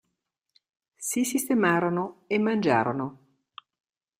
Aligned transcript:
Si 0.97 1.23
sistemarono 1.23 2.23
e 2.25 2.39
mangiarono. 2.39 3.19